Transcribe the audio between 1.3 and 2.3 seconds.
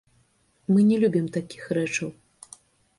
такіх рэчаў.